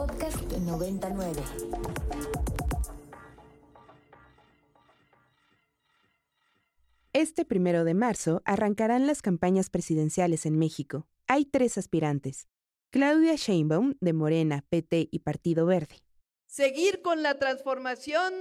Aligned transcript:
Podcast 0.00 0.50
99. 0.52 1.42
Este 7.12 7.44
primero 7.44 7.84
de 7.84 7.92
marzo 7.92 8.40
arrancarán 8.46 9.06
las 9.06 9.20
campañas 9.20 9.68
presidenciales 9.68 10.46
en 10.46 10.58
México. 10.58 11.06
Hay 11.26 11.44
tres 11.44 11.76
aspirantes. 11.76 12.48
Claudia 12.88 13.34
Sheinbaum, 13.36 13.96
de 14.00 14.14
Morena, 14.14 14.64
PT 14.70 15.10
y 15.12 15.18
Partido 15.18 15.66
Verde. 15.66 15.96
Seguir 16.46 17.02
con 17.02 17.22
la 17.22 17.38
transformación 17.38 18.32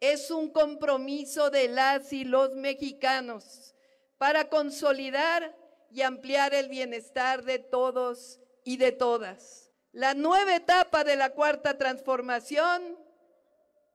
es 0.00 0.30
un 0.30 0.48
compromiso 0.48 1.50
de 1.50 1.68
las 1.68 2.10
y 2.14 2.24
los 2.24 2.54
mexicanos 2.54 3.74
para 4.16 4.48
consolidar 4.48 5.54
y 5.90 6.00
ampliar 6.00 6.54
el 6.54 6.70
bienestar 6.70 7.44
de 7.44 7.58
todos 7.58 8.40
y 8.64 8.78
de 8.78 8.92
todas. 8.92 9.65
La 9.96 10.12
nueva 10.12 10.54
etapa 10.54 11.04
de 11.04 11.16
la 11.16 11.30
cuarta 11.30 11.78
transformación 11.78 12.82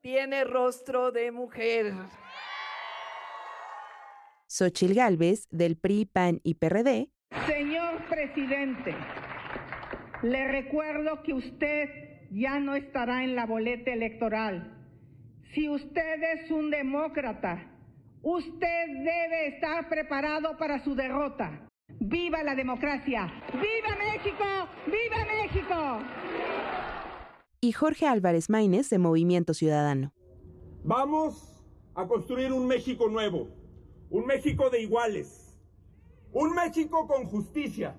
tiene 0.02 0.44
rostro 0.46 1.12
de 1.12 1.32
mujer. 1.32 1.94
Xochil 4.48 4.96
Gálvez, 4.96 5.48
del 5.52 5.78
PRI, 5.78 6.06
PAN 6.06 6.42
y 6.44 6.56
PRD. 6.56 7.12
Señor 7.46 8.04
presidente, 8.10 8.96
le 10.24 10.48
recuerdo 10.48 11.22
que 11.22 11.36
usted 11.36 11.90
ya 12.32 12.60
no 12.60 12.76
estará 12.76 13.24
en 13.24 13.36
la 13.36 13.46
boleta 13.46 13.94
electoral. 13.94 14.76
Si 15.54 15.70
usted 15.70 16.24
es 16.34 16.50
un 16.50 16.72
demócrata, 16.72 17.64
usted 18.24 18.88
debe 18.88 19.50
estar 19.50 19.88
preparado 19.88 20.58
para 20.58 20.84
su 20.84 20.96
derrota. 20.96 21.71
¡Viva 22.00 22.44
la 22.44 22.56
democracia! 22.56 23.32
¡Viva 23.54 23.96
México! 23.98 24.46
¡Viva 24.86 25.26
México! 25.26 26.00
Y 27.60 27.72
Jorge 27.74 28.08
Álvarez 28.08 28.50
Maínez, 28.50 28.90
de 28.90 28.98
Movimiento 28.98 29.54
Ciudadano. 29.54 30.14
Vamos 30.84 31.64
a 31.96 32.08
construir 32.08 32.52
un 32.54 32.68
México 32.68 33.08
nuevo 33.10 33.62
un 34.12 34.26
México 34.26 34.70
de 34.70 34.82
iguales, 34.82 35.58
un 36.34 36.54
México 36.54 37.08
con 37.08 37.24
justicia 37.24 37.98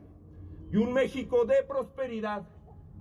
y 0.70 0.76
un 0.76 0.92
México 0.92 1.46
de 1.46 1.64
prosperidad 1.66 2.46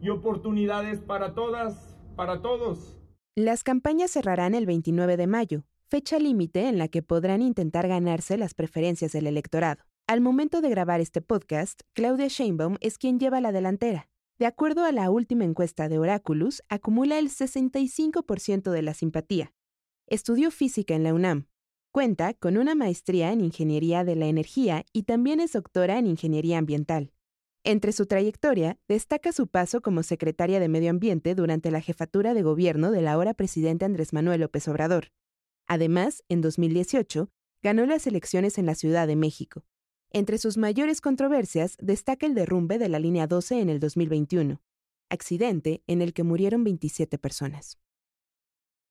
y 0.02 0.10
oportunidades 0.10 1.02
para 1.02 1.36
todas, 1.36 1.98
para 2.16 2.42
todos. 2.42 2.98
Las 3.36 3.64
campañas 3.64 4.12
cerrarán 4.12 4.56
el 4.56 4.66
29 4.66 5.18
de 5.18 5.28
mayo, 5.28 5.66
fecha 5.90 6.20
límite 6.20 6.70
en 6.70 6.78
la 6.78 6.88
que 6.88 7.04
podrán 7.04 7.42
intentar 7.42 7.90
ganarse 7.90 8.38
las 8.38 8.54
preferencias 8.54 9.12
del 9.12 9.28
electorado. 9.28 9.84
Al 10.12 10.20
momento 10.20 10.59
de 10.59 10.70
grabar 10.70 11.00
este 11.00 11.22
podcast, 11.22 11.84
Claudia 11.94 12.28
Sheinbaum 12.28 12.76
es 12.81 12.98
quien 12.98 13.17
lleva 13.17 13.40
la 13.40 13.54
delantera. 13.54 14.09
De 14.38 14.45
acuerdo 14.45 14.84
a 14.84 14.92
la 14.92 15.09
última 15.09 15.45
encuesta 15.45 15.88
de 15.88 16.00
Oraculus, 16.00 16.64
acumula 16.68 17.18
el 17.18 17.30
65% 17.30 18.72
de 18.72 18.81
la 18.81 18.94
simpatía. 18.94 19.53
Estudió 20.08 20.52
física 20.52 20.95
en 20.95 21.03
la 21.03 21.14
UNAM, 21.14 21.48
Cuenta 21.94 22.34
con 22.34 22.58
una 22.58 22.76
maestría 22.76 23.31
en 23.31 23.40
Ingeniería 23.40 24.03
de 24.03 24.18
la 24.18 24.26
Energía 24.26 24.84
y 24.92 25.03
también 25.03 25.40
es 25.40 25.53
doctora 25.53 25.98
en 25.98 26.08
Ingeniería 26.08 26.58
Ambiental. 26.58 27.14
Entre 27.64 27.94
su 27.94 28.06
trayectoria, 28.06 28.78
destaca 28.90 29.31
su 29.31 29.48
paso 29.48 29.81
como 29.81 30.03
secretaria 30.03 30.59
de 30.59 30.68
Medio 30.68 30.90
Ambiente 30.90 31.36
durante 31.36 31.72
la 31.72 31.80
jefatura 31.80 32.34
de 32.34 32.42
gobierno 32.42 32.92
del 32.92 33.08
ahora 33.08 33.34
presidente 33.34 33.86
Andrés 33.86 34.12
Manuel 34.12 34.42
López 34.42 34.68
Obrador. 34.68 35.14
Además, 35.68 36.25
en 36.28 36.42
2018, 36.42 37.30
ganó 37.64 37.86
las 37.86 38.06
elecciones 38.08 38.58
en 38.58 38.66
la 38.66 38.75
Ciudad 38.75 39.08
de 39.08 39.16
México. 39.16 39.64
Entre 40.14 40.38
sus 40.38 40.58
mayores 40.58 41.00
controversias 41.00 41.78
destaca 41.81 42.26
el 42.26 42.36
derrumbe 42.36 42.78
de 42.78 42.90
la 42.90 43.00
línea 43.00 43.28
12 43.28 43.62
en 43.62 43.70
el 43.70 43.80
2021, 43.80 44.62
accidente 45.09 45.84
en 45.88 46.02
el 46.02 46.14
que 46.14 46.23
murieron 46.23 46.66
27 46.66 47.18
personas. 47.18 47.80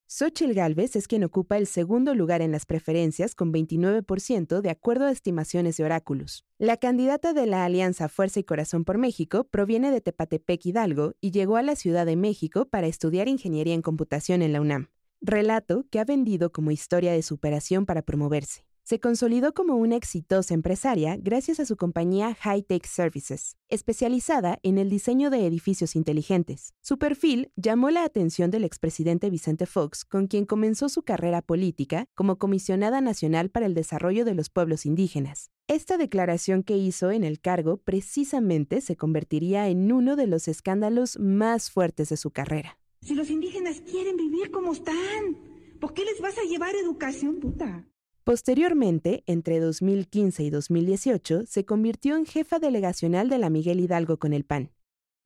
Xochitl 0.06 0.54
Gálvez 0.54 0.96
es 0.96 1.06
quien 1.06 1.22
ocupa 1.22 1.58
el 1.58 1.66
segundo 1.66 2.14
lugar 2.14 2.40
en 2.40 2.52
las 2.52 2.64
preferencias 2.64 3.34
con 3.34 3.52
29% 3.52 4.62
de 4.62 4.70
acuerdo 4.70 5.04
a 5.04 5.12
estimaciones 5.12 5.76
de 5.76 5.84
oráculos. 5.84 6.46
La 6.58 6.78
candidata 6.78 7.34
de 7.34 7.46
la 7.46 7.66
Alianza 7.66 8.08
Fuerza 8.08 8.40
y 8.40 8.44
Corazón 8.44 8.86
por 8.86 8.96
México 8.96 9.44
proviene 9.44 9.90
de 9.92 10.00
Tepatepec 10.00 10.64
Hidalgo 10.64 11.12
y 11.20 11.32
llegó 11.32 11.58
a 11.58 11.62
la 11.62 11.76
Ciudad 11.76 12.06
de 12.06 12.16
México 12.16 12.64
para 12.64 12.86
estudiar 12.86 13.28
ingeniería 13.28 13.74
en 13.74 13.82
computación 13.82 14.40
en 14.40 14.54
la 14.54 14.62
UNAM. 14.62 14.88
Relato 15.20 15.84
que 15.90 16.00
ha 16.00 16.04
vendido 16.04 16.50
como 16.50 16.70
historia 16.70 17.12
de 17.12 17.22
superación 17.22 17.84
para 17.84 18.00
promoverse. 18.00 18.69
Se 18.90 18.98
consolidó 18.98 19.54
como 19.54 19.76
una 19.76 19.94
exitosa 19.94 20.52
empresaria 20.52 21.16
gracias 21.16 21.60
a 21.60 21.64
su 21.64 21.76
compañía 21.76 22.34
High 22.34 22.64
Tech 22.64 22.84
Services, 22.86 23.56
especializada 23.68 24.58
en 24.64 24.78
el 24.78 24.90
diseño 24.90 25.30
de 25.30 25.46
edificios 25.46 25.94
inteligentes. 25.94 26.74
Su 26.82 26.98
perfil 26.98 27.52
llamó 27.54 27.90
la 27.90 28.02
atención 28.02 28.50
del 28.50 28.64
expresidente 28.64 29.30
Vicente 29.30 29.66
Fox, 29.66 30.04
con 30.04 30.26
quien 30.26 30.44
comenzó 30.44 30.88
su 30.88 31.02
carrera 31.02 31.40
política 31.40 32.06
como 32.16 32.36
comisionada 32.36 33.00
nacional 33.00 33.48
para 33.48 33.66
el 33.66 33.74
desarrollo 33.74 34.24
de 34.24 34.34
los 34.34 34.50
pueblos 34.50 34.84
indígenas. 34.84 35.52
Esta 35.68 35.96
declaración 35.96 36.64
que 36.64 36.76
hizo 36.76 37.12
en 37.12 37.22
el 37.22 37.40
cargo 37.40 37.76
precisamente 37.76 38.80
se 38.80 38.96
convertiría 38.96 39.68
en 39.68 39.92
uno 39.92 40.16
de 40.16 40.26
los 40.26 40.48
escándalos 40.48 41.16
más 41.20 41.70
fuertes 41.70 42.08
de 42.08 42.16
su 42.16 42.32
carrera. 42.32 42.76
Si 43.02 43.14
los 43.14 43.30
indígenas 43.30 43.82
quieren 43.82 44.16
vivir 44.16 44.50
como 44.50 44.72
están, 44.72 45.38
¿por 45.80 45.94
qué 45.94 46.04
les 46.04 46.20
vas 46.20 46.36
a 46.38 46.42
llevar 46.42 46.74
educación, 46.74 47.38
puta? 47.38 47.86
Posteriormente, 48.24 49.24
entre 49.26 49.60
2015 49.60 50.42
y 50.42 50.50
2018, 50.50 51.46
se 51.46 51.64
convirtió 51.64 52.16
en 52.16 52.26
jefa 52.26 52.58
delegacional 52.58 53.30
de 53.30 53.38
la 53.38 53.48
Miguel 53.48 53.80
Hidalgo 53.80 54.18
con 54.18 54.34
el 54.34 54.44
PAN, 54.44 54.72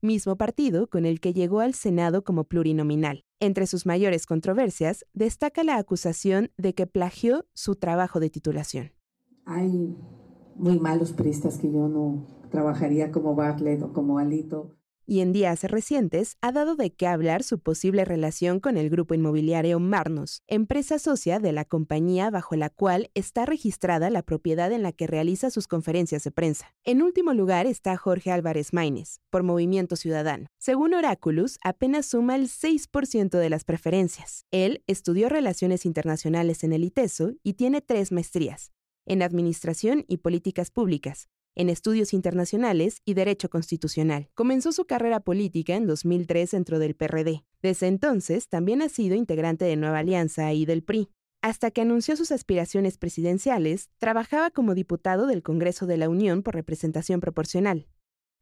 mismo 0.00 0.36
partido 0.36 0.88
con 0.88 1.04
el 1.04 1.20
que 1.20 1.32
llegó 1.32 1.60
al 1.60 1.74
Senado 1.74 2.22
como 2.22 2.44
plurinominal. 2.44 3.24
Entre 3.40 3.66
sus 3.66 3.84
mayores 3.84 4.26
controversias, 4.26 5.04
destaca 5.12 5.64
la 5.64 5.76
acusación 5.76 6.52
de 6.56 6.74
que 6.74 6.86
plagió 6.86 7.46
su 7.52 7.74
trabajo 7.74 8.20
de 8.20 8.30
titulación. 8.30 8.92
Hay 9.44 9.96
muy 10.54 10.78
malos 10.78 11.12
pristas 11.12 11.58
que 11.58 11.70
yo 11.70 11.88
no 11.88 12.26
trabajaría 12.50 13.10
como 13.10 13.34
Bartlett 13.34 13.82
o 13.82 13.92
como 13.92 14.18
Alito 14.18 14.76
y 15.06 15.20
en 15.20 15.32
días 15.32 15.62
recientes 15.64 16.36
ha 16.40 16.52
dado 16.52 16.76
de 16.76 16.92
qué 16.92 17.06
hablar 17.06 17.42
su 17.42 17.58
posible 17.58 18.04
relación 18.04 18.60
con 18.60 18.76
el 18.76 18.90
grupo 18.90 19.14
inmobiliario 19.14 19.80
Marnos, 19.80 20.42
empresa 20.46 20.98
socia 20.98 21.38
de 21.38 21.52
la 21.52 21.64
compañía 21.64 22.30
bajo 22.30 22.56
la 22.56 22.70
cual 22.70 23.10
está 23.14 23.46
registrada 23.46 24.10
la 24.10 24.22
propiedad 24.22 24.72
en 24.72 24.82
la 24.82 24.92
que 24.92 25.06
realiza 25.06 25.50
sus 25.50 25.68
conferencias 25.68 26.24
de 26.24 26.30
prensa. 26.30 26.74
En 26.84 27.02
último 27.02 27.34
lugar 27.34 27.66
está 27.66 27.96
Jorge 27.96 28.30
Álvarez 28.30 28.72
Maínez, 28.72 29.20
por 29.30 29.42
Movimiento 29.42 29.96
Ciudadano. 29.96 30.46
Según 30.58 30.94
Oráculos, 30.94 31.58
apenas 31.62 32.06
suma 32.06 32.36
el 32.36 32.48
6% 32.48 33.38
de 33.38 33.50
las 33.50 33.64
preferencias. 33.64 34.46
Él 34.50 34.82
estudió 34.86 35.28
Relaciones 35.28 35.86
Internacionales 35.86 36.64
en 36.64 36.72
el 36.72 36.84
ITESO 36.84 37.32
y 37.42 37.54
tiene 37.54 37.80
tres 37.80 38.12
maestrías, 38.12 38.72
en 39.06 39.22
Administración 39.22 40.04
y 40.08 40.18
Políticas 40.18 40.70
Públicas, 40.70 41.28
en 41.54 41.70
estudios 41.70 42.12
internacionales 42.12 43.00
y 43.04 43.14
derecho 43.14 43.48
constitucional. 43.48 44.28
Comenzó 44.34 44.72
su 44.72 44.84
carrera 44.84 45.20
política 45.20 45.76
en 45.76 45.86
2003 45.86 46.50
dentro 46.50 46.78
del 46.78 46.94
PRD. 46.94 47.44
Desde 47.62 47.86
entonces 47.86 48.48
también 48.48 48.82
ha 48.82 48.88
sido 48.88 49.14
integrante 49.14 49.64
de 49.64 49.76
Nueva 49.76 49.98
Alianza 49.98 50.52
y 50.52 50.66
del 50.66 50.82
PRI. 50.82 51.10
Hasta 51.42 51.70
que 51.70 51.82
anunció 51.82 52.16
sus 52.16 52.32
aspiraciones 52.32 52.96
presidenciales, 52.96 53.90
trabajaba 53.98 54.50
como 54.50 54.74
diputado 54.74 55.26
del 55.26 55.42
Congreso 55.42 55.86
de 55.86 55.98
la 55.98 56.08
Unión 56.08 56.42
por 56.42 56.54
representación 56.54 57.20
proporcional. 57.20 57.86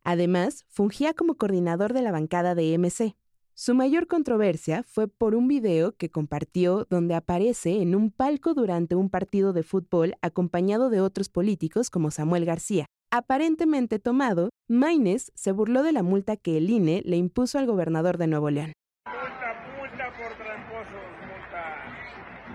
Además, 0.05 0.65
fungía 0.69 1.12
como 1.12 1.34
coordinador 1.34 1.93
de 1.93 2.03
la 2.03 2.12
bancada 2.12 2.55
de 2.55 2.77
MC. 2.78 3.17
Su 3.55 3.75
mayor 3.75 4.06
controversia 4.06 4.83
fue 4.83 5.09
por 5.09 5.34
un 5.34 5.47
video 5.47 5.97
que 5.97 6.11
compartió 6.11 6.87
donde 6.89 7.15
aparece 7.15 7.83
en 7.83 7.95
un 7.95 8.11
palco 8.11 8.55
durante 8.55 8.95
un 8.95 9.11
partido 9.11 9.53
de 9.53 9.62
fútbol 9.62 10.15
acompañado 10.22 10.89
de 10.89 11.01
otros 11.01 11.28
políticos 11.28 11.91
como 11.91 12.11
Samuel 12.11 12.45
García, 12.45 12.87
aparentemente 13.12 14.00
tomado, 14.00 14.49
Maines 14.69 15.31
se 15.34 15.53
burló 15.53 15.84
de 15.84 15.93
la 15.93 16.03
multa 16.03 16.37
que 16.37 16.56
el 16.56 16.71
INE 16.71 17.03
le 17.05 17.17
impuso 17.17 17.59
al 17.59 17.66
gobernador 17.66 18.19
de 18.19 18.27
Nuevo 18.27 18.51
León. 18.51 18.72
Multa, 19.07 19.54
multa 19.78 20.07
por 20.19 20.34
tramposos, 20.39 21.07
multa. 21.28 21.63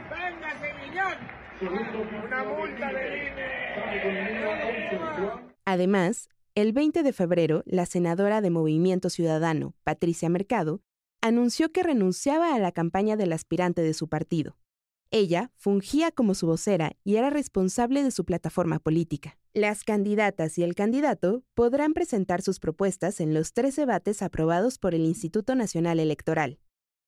¡Venga, 0.09 0.49
¡Una 2.25 2.43
multa 2.43 2.87
del 2.91 3.13
INE! 3.13 3.47
Además, 5.65 6.29
el 6.55 6.73
20 6.73 7.03
de 7.03 7.13
febrero, 7.13 7.61
la 7.65 7.85
senadora 7.85 8.41
de 8.41 8.49
Movimiento 8.49 9.09
Ciudadano, 9.09 9.75
Patricia 9.83 10.27
Mercado, 10.27 10.81
anunció 11.21 11.71
que 11.71 11.83
renunciaba 11.83 12.55
a 12.55 12.59
la 12.59 12.71
campaña 12.71 13.15
del 13.15 13.33
aspirante 13.33 13.81
de 13.81 13.93
su 13.93 14.07
partido. 14.07 14.57
Ella 15.09 15.51
fungía 15.55 16.11
como 16.11 16.35
su 16.35 16.47
vocera 16.47 16.91
y 17.03 17.15
era 17.15 17.29
responsable 17.29 18.03
de 18.03 18.11
su 18.11 18.25
plataforma 18.25 18.79
política. 18.79 19.37
Las 19.53 19.83
candidatas 19.83 20.57
y 20.57 20.63
el 20.63 20.75
candidato 20.75 21.43
podrán 21.53 21.93
presentar 21.93 22.41
sus 22.41 22.59
propuestas 22.59 23.21
en 23.21 23.33
los 23.33 23.53
tres 23.53 23.77
debates 23.77 24.21
aprobados 24.21 24.77
por 24.77 24.93
el 24.93 25.05
Instituto 25.05 25.55
Nacional 25.55 25.99
Electoral. 25.99 26.59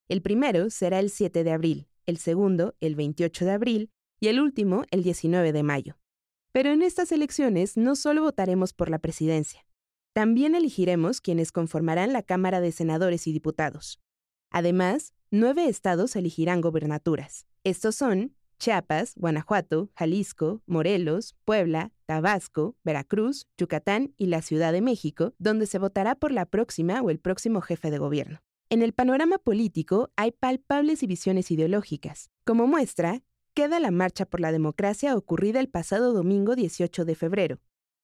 El 0.08 0.22
primero 0.22 0.70
será 0.70 1.00
el 1.00 1.10
7 1.10 1.44
de 1.44 1.52
abril, 1.52 1.88
el 2.06 2.18
segundo 2.18 2.76
el 2.80 2.96
28 2.96 3.46
de 3.46 3.52
abril 3.52 3.92
y 4.20 4.30
el 4.30 4.40
último 4.40 4.84
el 4.92 5.04
19 5.04 5.52
de 5.52 5.64
mayo. 5.64 5.98
Pero 6.52 6.72
en 6.72 6.82
estas 6.82 7.12
elecciones 7.12 7.78
no 7.78 7.96
solo 7.96 8.24
votaremos 8.24 8.74
por 8.74 8.90
la 8.90 9.00
presidencia. 9.00 9.66
También 10.14 10.56
elegiremos 10.56 11.22
quienes 11.22 11.52
conformarán 11.52 12.14
la 12.14 12.24
Cámara 12.24 12.62
de 12.62 12.72
Senadores 12.72 13.28
y 13.28 13.34
Diputados. 13.34 14.00
Además, 14.50 15.14
nueve 15.30 15.66
estados 15.66 16.16
elegirán 16.16 16.62
gobernaturas. 16.62 17.49
Estos 17.70 17.98
son 17.98 18.34
Chiapas, 18.58 19.14
Guanajuato, 19.16 19.92
Jalisco, 19.94 20.64
Morelos, 20.66 21.36
Puebla, 21.46 21.92
Tabasco, 22.08 22.76
Veracruz, 22.84 23.46
Yucatán 23.60 24.16
y 24.18 24.26
la 24.26 24.42
Ciudad 24.42 24.74
de 24.74 24.82
México, 24.82 25.36
donde 25.38 25.68
se 25.68 25.78
votará 25.78 26.16
por 26.16 26.32
la 26.32 26.48
próxima 26.48 27.00
o 27.04 27.12
el 27.12 27.20
próximo 27.20 27.62
jefe 27.62 27.92
de 27.92 28.00
gobierno. 28.00 28.40
En 28.72 28.82
el 28.82 28.94
panorama 28.94 29.38
político 29.38 30.10
hay 30.16 30.32
palpables 30.32 31.02
divisiones 31.02 31.52
ideológicas. 31.52 32.32
Como 32.44 32.66
muestra, 32.66 33.22
queda 33.54 33.80
la 33.80 33.92
Marcha 33.92 34.26
por 34.26 34.40
la 34.40 34.52
Democracia 34.52 35.16
ocurrida 35.16 35.60
el 35.60 35.70
pasado 35.70 36.12
domingo 36.12 36.56
18 36.56 37.06
de 37.06 37.14
febrero, 37.14 37.60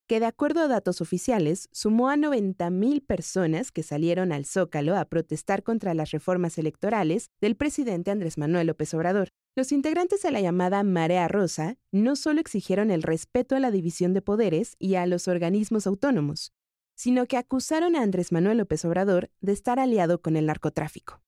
que 0.05 0.19
de 0.19 0.27
acuerdo 0.27 0.61
a 0.61 0.67
datos 0.67 1.01
oficiales 1.01 1.69
sumó 1.71 2.11
a 2.11 2.17
90.000 2.17 3.03
personas 3.03 3.71
que 3.71 3.81
salieron 3.81 4.31
al 4.31 4.45
Zócalo 4.45 4.95
a 4.95 5.05
protestar 5.05 5.63
contra 5.63 5.95
las 5.95 6.11
reformas 6.11 6.59
electorales 6.59 7.31
del 7.41 7.55
presidente 7.55 8.11
Andrés 8.11 8.37
Manuel 8.37 8.67
López 8.67 8.93
Obrador. 8.93 9.29
Los 9.57 9.71
integrantes 9.71 10.21
de 10.21 10.31
la 10.31 10.41
llamada 10.41 10.83
Marea 10.83 11.29
Rosa 11.29 11.77
no 11.93 12.17
solo 12.17 12.41
exigieron 12.41 12.91
el 12.91 13.01
respeto 13.01 13.55
a 13.55 13.61
la 13.61 13.71
división 13.71 14.13
de 14.13 14.21
poderes 14.21 14.75
y 14.79 14.95
a 14.95 15.05
los 15.05 15.29
organismos 15.29 15.87
autónomos, 15.87 16.53
sino 16.93 17.25
que 17.25 17.37
acusaron 17.37 17.95
a 17.95 18.01
Andrés 18.01 18.33
Manuel 18.33 18.57
López 18.57 18.83
Obrador 18.83 19.31
de 19.39 19.53
estar 19.53 19.79
aliado 19.79 20.21
con 20.21 20.35
el 20.35 20.47
narcotráfico. 20.47 21.21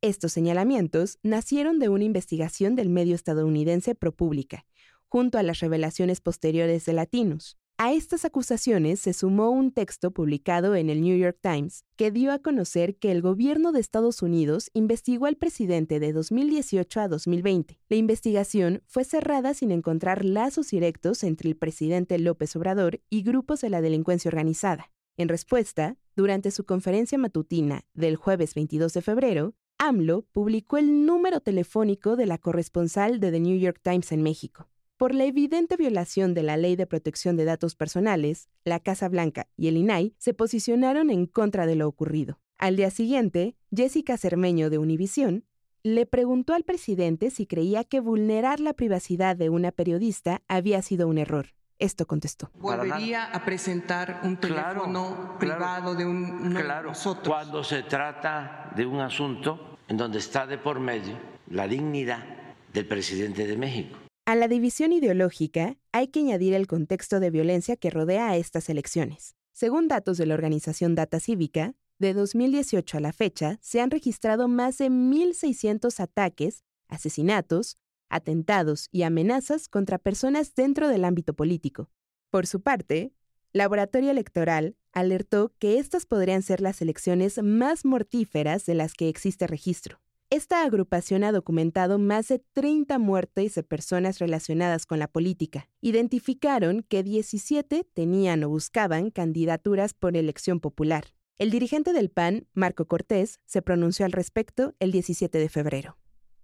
Estos 0.00 0.32
señalamientos 0.32 1.18
nacieron 1.22 1.78
de 1.78 1.90
una 1.90 2.04
investigación 2.04 2.76
del 2.76 2.88
medio 2.88 3.14
estadounidense 3.14 3.94
ProPublica, 3.94 4.64
junto 5.06 5.36
a 5.36 5.42
las 5.42 5.60
revelaciones 5.60 6.22
posteriores 6.22 6.86
de 6.86 6.94
Latinos. 6.94 7.58
A 7.76 7.92
estas 7.92 8.24
acusaciones 8.24 9.00
se 9.00 9.12
sumó 9.12 9.50
un 9.50 9.72
texto 9.72 10.12
publicado 10.12 10.76
en 10.76 10.90
el 10.90 11.00
New 11.00 11.18
York 11.18 11.38
Times 11.40 11.84
que 11.96 12.12
dio 12.12 12.30
a 12.30 12.38
conocer 12.38 12.94
que 12.98 13.10
el 13.10 13.20
gobierno 13.20 13.72
de 13.72 13.80
Estados 13.80 14.22
Unidos 14.22 14.70
investigó 14.74 15.26
al 15.26 15.34
presidente 15.34 15.98
de 15.98 16.12
2018 16.12 17.00
a 17.00 17.08
2020. 17.08 17.80
La 17.88 17.96
investigación 17.96 18.84
fue 18.86 19.02
cerrada 19.02 19.54
sin 19.54 19.72
encontrar 19.72 20.24
lazos 20.24 20.70
directos 20.70 21.24
entre 21.24 21.48
el 21.48 21.56
presidente 21.56 22.16
López 22.20 22.54
Obrador 22.54 23.00
y 23.10 23.24
grupos 23.24 23.60
de 23.60 23.70
la 23.70 23.80
delincuencia 23.80 24.28
organizada. 24.28 24.92
En 25.16 25.28
respuesta, 25.28 25.96
durante 26.14 26.52
su 26.52 26.64
conferencia 26.64 27.18
matutina 27.18 27.86
del 27.92 28.14
jueves 28.14 28.54
22 28.54 28.92
de 28.92 29.02
febrero, 29.02 29.54
AMLO 29.78 30.22
publicó 30.30 30.78
el 30.78 31.06
número 31.06 31.40
telefónico 31.40 32.14
de 32.14 32.26
la 32.26 32.38
corresponsal 32.38 33.18
de 33.18 33.32
The 33.32 33.40
New 33.40 33.58
York 33.58 33.80
Times 33.82 34.12
en 34.12 34.22
México. 34.22 34.68
Por 35.04 35.14
la 35.14 35.24
evidente 35.24 35.76
violación 35.76 36.32
de 36.32 36.42
la 36.42 36.56
Ley 36.56 36.76
de 36.76 36.86
Protección 36.86 37.36
de 37.36 37.44
Datos 37.44 37.74
Personales, 37.74 38.48
la 38.64 38.80
Casa 38.80 39.06
Blanca 39.10 39.46
y 39.54 39.68
el 39.68 39.76
INAI 39.76 40.14
se 40.16 40.32
posicionaron 40.32 41.10
en 41.10 41.26
contra 41.26 41.66
de 41.66 41.74
lo 41.74 41.86
ocurrido. 41.86 42.40
Al 42.56 42.76
día 42.76 42.88
siguiente, 42.88 43.54
Jessica 43.70 44.16
Cermeño 44.16 44.70
de 44.70 44.78
Univisión 44.78 45.44
le 45.82 46.06
preguntó 46.06 46.54
al 46.54 46.64
presidente 46.64 47.28
si 47.28 47.44
creía 47.44 47.84
que 47.84 48.00
vulnerar 48.00 48.60
la 48.60 48.72
privacidad 48.72 49.36
de 49.36 49.50
una 49.50 49.72
periodista 49.72 50.40
había 50.48 50.80
sido 50.80 51.06
un 51.06 51.18
error. 51.18 51.48
Esto 51.78 52.06
contestó. 52.06 52.50
¿Volvería 52.54 53.26
a 53.26 53.44
presentar 53.44 54.22
un 54.24 54.38
teléfono 54.38 55.36
privado 55.38 55.94
de 55.94 56.06
un 56.06 56.50
claro, 56.54 56.88
nosotros? 56.88 57.28
Cuando 57.28 57.62
se 57.62 57.82
trata 57.82 58.72
de 58.74 58.86
un 58.86 59.00
asunto 59.00 59.76
en 59.86 59.98
donde 59.98 60.18
está 60.18 60.46
de 60.46 60.56
por 60.56 60.80
medio 60.80 61.18
la 61.50 61.68
dignidad 61.68 62.24
del 62.72 62.86
presidente 62.88 63.46
de 63.46 63.58
México. 63.58 64.03
A 64.26 64.36
la 64.36 64.48
división 64.48 64.92
ideológica 64.92 65.76
hay 65.92 66.08
que 66.08 66.20
añadir 66.20 66.54
el 66.54 66.66
contexto 66.66 67.20
de 67.20 67.28
violencia 67.28 67.76
que 67.76 67.90
rodea 67.90 68.30
a 68.30 68.36
estas 68.38 68.70
elecciones. 68.70 69.36
Según 69.52 69.86
datos 69.86 70.16
de 70.16 70.24
la 70.24 70.32
organización 70.32 70.94
Data 70.94 71.20
Cívica, 71.20 71.74
de 71.98 72.14
2018 72.14 72.96
a 72.96 73.00
la 73.00 73.12
fecha 73.12 73.58
se 73.60 73.82
han 73.82 73.90
registrado 73.90 74.48
más 74.48 74.78
de 74.78 74.88
1.600 74.88 76.00
ataques, 76.00 76.64
asesinatos, 76.88 77.76
atentados 78.08 78.88
y 78.90 79.02
amenazas 79.02 79.68
contra 79.68 79.98
personas 79.98 80.54
dentro 80.54 80.88
del 80.88 81.04
ámbito 81.04 81.34
político. 81.34 81.90
Por 82.30 82.46
su 82.46 82.62
parte, 82.62 83.12
Laboratorio 83.52 84.10
Electoral 84.10 84.74
alertó 84.92 85.52
que 85.58 85.78
estas 85.78 86.06
podrían 86.06 86.40
ser 86.40 86.62
las 86.62 86.80
elecciones 86.80 87.42
más 87.42 87.84
mortíferas 87.84 88.64
de 88.64 88.74
las 88.74 88.94
que 88.94 89.10
existe 89.10 89.46
registro. 89.46 90.00
Esta 90.34 90.64
agrupación 90.64 91.22
ha 91.22 91.30
documentado 91.30 91.96
más 92.00 92.26
de 92.26 92.40
30 92.40 92.98
muertes 92.98 93.54
de 93.54 93.62
personas 93.62 94.18
relacionadas 94.18 94.84
con 94.84 94.98
la 94.98 95.06
política. 95.06 95.68
Identificaron 95.80 96.82
que 96.82 97.04
17 97.04 97.86
tenían 97.94 98.42
o 98.42 98.48
buscaban 98.48 99.12
candidaturas 99.12 99.94
por 99.94 100.16
elección 100.16 100.58
popular. 100.58 101.14
El 101.38 101.52
dirigente 101.52 101.92
del 101.92 102.10
PAN, 102.10 102.48
Marco 102.52 102.88
Cortés, 102.88 103.38
se 103.44 103.62
pronunció 103.62 104.06
al 104.06 104.10
respecto 104.10 104.74
el 104.80 104.90
17 104.90 105.38
de 105.38 105.48
febrero. 105.48 105.98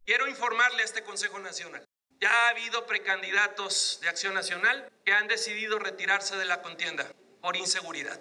Quiero 0.05 0.29
informarle 0.29 0.83
a 0.83 0.85
este 0.85 1.03
Consejo 1.03 1.41
Nacional. 1.41 1.85
Ya 2.21 2.31
ha 2.31 2.51
habido 2.51 2.87
precandidatos 2.87 3.99
de 4.03 4.09
Acción 4.09 4.35
Nacional 4.35 4.89
que 5.05 5.15
han 5.15 5.27
decidido 5.27 5.81
retirarse 5.81 6.37
de 6.37 6.45
la 6.45 6.63
contienda 6.63 7.13
por 7.41 7.57
inseguridad, 7.57 8.21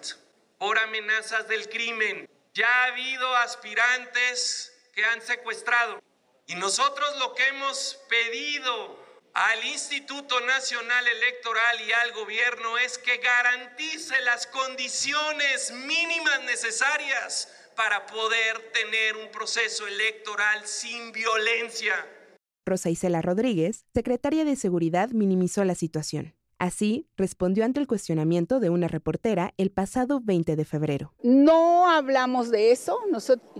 por 0.58 0.80
amenazas 0.80 1.46
del 1.46 1.68
crimen. 1.68 2.28
Ya 2.54 2.66
ha 2.66 2.86
habido 2.86 3.36
aspirantes 3.36 4.69
han 5.04 5.20
secuestrado. 5.22 6.00
Y 6.46 6.54
nosotros 6.56 7.08
lo 7.18 7.34
que 7.34 7.46
hemos 7.48 7.98
pedido 8.08 8.98
al 9.34 9.64
Instituto 9.64 10.40
Nacional 10.40 11.06
Electoral 11.06 11.80
y 11.86 11.92
al 11.92 12.12
gobierno 12.12 12.78
es 12.78 12.98
que 12.98 13.18
garantice 13.18 14.20
las 14.22 14.46
condiciones 14.46 15.72
mínimas 15.72 16.42
necesarias 16.44 17.48
para 17.76 18.06
poder 18.06 18.72
tener 18.72 19.16
un 19.16 19.30
proceso 19.30 19.86
electoral 19.86 20.66
sin 20.66 21.12
violencia. 21.12 21.94
Rosa 22.66 22.90
Isela 22.90 23.22
Rodríguez, 23.22 23.84
secretaria 23.94 24.44
de 24.44 24.56
Seguridad, 24.56 25.10
minimizó 25.10 25.64
la 25.64 25.74
situación. 25.74 26.34
Así, 26.60 27.06
respondió 27.16 27.64
ante 27.64 27.80
el 27.80 27.86
cuestionamiento 27.86 28.60
de 28.60 28.68
una 28.68 28.86
reportera 28.86 29.54
el 29.56 29.70
pasado 29.70 30.20
20 30.22 30.56
de 30.56 30.64
febrero. 30.66 31.14
No 31.22 31.88
hablamos 31.88 32.50
de 32.50 32.70
eso. 32.70 32.98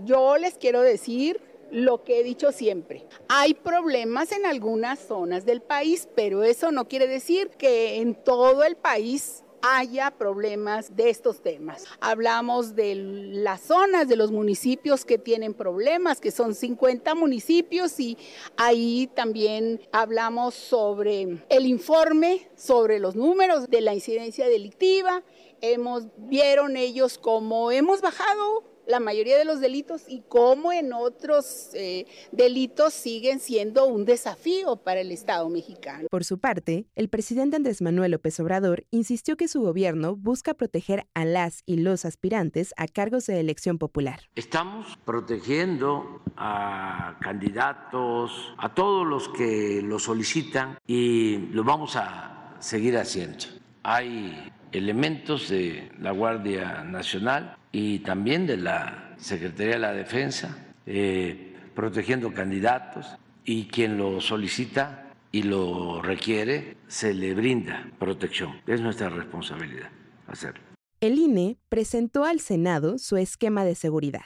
yo 0.05 0.37
les 0.37 0.53
quiero 0.59 0.81
decir 0.81 1.41
lo 1.71 2.03
que 2.03 2.19
he 2.19 2.23
dicho 2.23 2.51
siempre. 2.51 3.07
Hay 3.27 3.55
problemas 3.55 4.31
en 4.31 4.45
algunas 4.45 4.99
zonas 4.99 5.47
del 5.47 5.63
país, 5.63 6.07
pero 6.15 6.43
eso 6.43 6.71
no 6.71 6.87
quiere 6.87 7.07
decir 7.07 7.49
que 7.57 8.01
en 8.01 8.13
todo 8.13 8.63
el 8.63 8.75
país 8.75 9.43
haya 9.61 10.11
problemas 10.11 10.95
de 10.95 11.09
estos 11.09 11.41
temas. 11.41 11.85
Hablamos 11.99 12.75
de 12.75 12.95
las 12.95 13.61
zonas 13.61 14.07
de 14.07 14.15
los 14.15 14.31
municipios 14.31 15.05
que 15.05 15.17
tienen 15.17 15.53
problemas, 15.53 16.19
que 16.19 16.31
son 16.31 16.55
50 16.55 17.15
municipios 17.15 17.99
y 17.99 18.17
ahí 18.57 19.09
también 19.15 19.81
hablamos 19.91 20.55
sobre 20.55 21.43
el 21.49 21.65
informe, 21.65 22.49
sobre 22.55 22.99
los 22.99 23.15
números 23.15 23.67
de 23.67 23.81
la 23.81 23.93
incidencia 23.93 24.47
delictiva. 24.47 25.23
Hemos, 25.61 26.07
vieron 26.17 26.75
ellos 26.75 27.17
cómo 27.17 27.71
hemos 27.71 28.01
bajado 28.01 28.70
la 28.87 28.99
mayoría 28.99 29.37
de 29.37 29.45
los 29.45 29.59
delitos 29.59 30.03
y 30.07 30.23
cómo 30.27 30.71
en 30.71 30.93
otros 30.93 31.69
eh, 31.73 32.05
delitos 32.31 32.93
siguen 32.93 33.39
siendo 33.39 33.85
un 33.85 34.05
desafío 34.05 34.77
para 34.77 35.01
el 35.01 35.11
Estado 35.11 35.49
mexicano. 35.49 36.07
Por 36.09 36.23
su 36.23 36.39
parte, 36.39 36.85
el 36.95 37.09
presidente 37.09 37.55
Andrés 37.55 37.81
Manuel 37.81 38.11
López 38.11 38.39
Obrador 38.39 38.85
insistió 38.91 39.37
que 39.37 39.47
su 39.47 39.61
gobierno 39.61 40.15
busca 40.15 40.53
proteger 40.53 41.07
a 41.13 41.25
las 41.25 41.63
y 41.65 41.77
los 41.77 42.05
aspirantes 42.05 42.73
a 42.77 42.87
cargos 42.87 43.25
de 43.27 43.39
elección 43.39 43.77
popular. 43.77 44.21
Estamos 44.35 44.97
protegiendo 45.05 46.21
a 46.35 47.17
candidatos, 47.21 48.53
a 48.57 48.73
todos 48.73 49.05
los 49.07 49.29
que 49.29 49.81
lo 49.81 49.99
solicitan 49.99 50.77
y 50.87 51.37
lo 51.51 51.63
vamos 51.63 51.95
a 51.95 52.57
seguir 52.59 52.97
haciendo. 52.97 53.45
Hay 53.83 54.51
elementos 54.71 55.49
de 55.49 55.91
la 55.99 56.11
Guardia 56.11 56.83
Nacional 56.83 57.57
y 57.71 57.99
también 57.99 58.47
de 58.47 58.57
la 58.57 59.15
Secretaría 59.17 59.73
de 59.73 59.79
la 59.79 59.93
Defensa, 59.93 60.57
eh, 60.85 61.55
protegiendo 61.75 62.33
candidatos 62.33 63.07
y 63.45 63.65
quien 63.65 63.97
lo 63.97 64.21
solicita 64.21 65.11
y 65.31 65.43
lo 65.43 66.01
requiere, 66.01 66.77
se 66.87 67.13
le 67.13 67.33
brinda 67.33 67.89
protección. 67.99 68.61
Es 68.67 68.81
nuestra 68.81 69.09
responsabilidad 69.09 69.89
hacerlo. 70.27 70.61
El 70.99 71.17
INE 71.17 71.57
presentó 71.69 72.25
al 72.25 72.39
Senado 72.39 72.97
su 72.97 73.17
esquema 73.17 73.65
de 73.65 73.75
seguridad. 73.75 74.25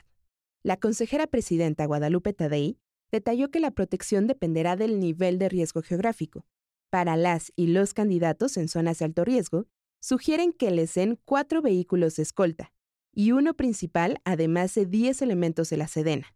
La 0.63 0.77
consejera 0.77 1.27
presidenta 1.27 1.85
Guadalupe 1.85 2.33
Tadei 2.33 2.77
detalló 3.11 3.51
que 3.51 3.59
la 3.59 3.71
protección 3.71 4.27
dependerá 4.27 4.75
del 4.75 4.99
nivel 4.99 5.37
de 5.37 5.47
riesgo 5.47 5.81
geográfico. 5.81 6.45
Para 6.89 7.15
las 7.15 7.53
y 7.55 7.67
los 7.67 7.93
candidatos 7.93 8.57
en 8.57 8.67
zonas 8.67 8.99
de 8.99 9.05
alto 9.05 9.23
riesgo, 9.23 9.67
sugieren 10.05 10.53
que 10.53 10.69
les 10.69 10.93
den 10.93 11.17
cuatro 11.25 11.63
vehículos 11.63 12.15
de 12.15 12.21
escolta, 12.21 12.71
y 13.11 13.31
uno 13.31 13.55
principal, 13.55 14.21
además 14.23 14.75
de 14.75 14.85
10 14.85 15.23
elementos 15.23 15.71
de 15.71 15.77
la 15.77 15.87
Sedena. 15.87 16.27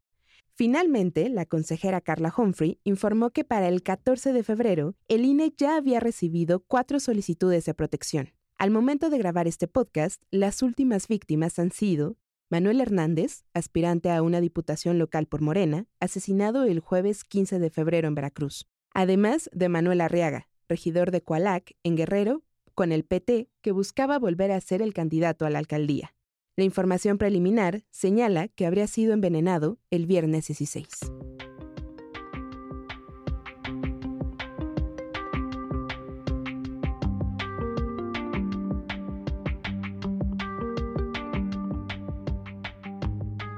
Finalmente, 0.56 1.30
la 1.30 1.46
consejera 1.46 2.02
Carla 2.02 2.34
Humphrey 2.36 2.80
informó 2.84 3.30
que 3.30 3.44
para 3.44 3.68
el 3.68 3.84
14 3.84 4.34
de 4.34 4.42
febrero, 4.42 4.96
el 5.08 5.24
INE 5.24 5.54
ya 5.56 5.76
había 5.76 6.00
recibido 6.00 6.62
cuatro 6.62 7.00
solicitudes 7.00 7.64
de 7.66 7.76
protección. 7.76 8.34
Al 8.58 8.72
momento 8.72 9.12
de 9.12 9.20
grabar 9.20 9.48
este 9.48 9.68
podcast, 9.68 10.24
las 10.32 10.64
últimas 10.64 11.08
víctimas 11.08 11.60
han 11.60 11.72
sido 11.72 12.18
Manuel 12.50 12.82
Hernández, 12.82 13.44
aspirante 13.54 14.10
a 14.10 14.24
una 14.24 14.42
diputación 14.42 14.98
local 14.98 15.28
por 15.28 15.42
Morena, 15.42 15.86
asesinado 16.00 16.64
el 16.64 16.80
jueves 16.80 17.24
15 17.24 17.60
de 17.60 17.70
febrero 17.70 18.08
en 18.08 18.16
Veracruz. 18.16 18.68
Además 18.96 19.48
de 19.54 19.70
Manuel 19.70 20.02
Arriaga, 20.02 20.50
regidor 20.68 21.12
de 21.12 21.22
Coalac, 21.22 21.76
en 21.84 21.96
Guerrero, 21.96 22.44
con 22.80 22.94
el 22.94 23.04
PT, 23.04 23.50
que 23.62 23.74
buscaba 23.74 24.18
volver 24.20 24.54
a 24.54 24.62
ser 24.62 24.82
el 24.82 24.94
candidato 24.94 25.46
a 25.46 25.50
la 25.50 25.60
alcaldía. 25.60 26.16
La 26.56 26.64
información 26.64 27.18
preliminar 27.18 27.84
señala 27.92 28.48
que 28.48 28.66
habría 28.66 28.88
sido 28.88 29.12
envenenado 29.12 29.80
el 29.92 30.06
viernes 30.06 30.48
16. 30.48 30.88